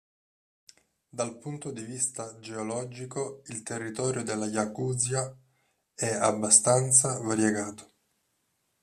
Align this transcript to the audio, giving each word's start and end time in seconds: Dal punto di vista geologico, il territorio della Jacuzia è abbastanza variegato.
Dal 1.11 1.37
punto 1.37 1.69
di 1.69 1.83
vista 1.83 2.39
geologico, 2.39 3.43
il 3.49 3.61
territorio 3.61 4.23
della 4.23 4.47
Jacuzia 4.47 5.31
è 5.93 6.11
abbastanza 6.15 7.19
variegato. 7.19 7.91